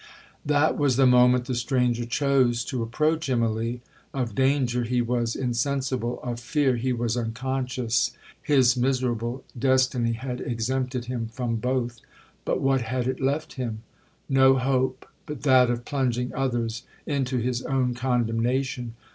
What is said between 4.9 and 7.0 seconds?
was insensible, of fear he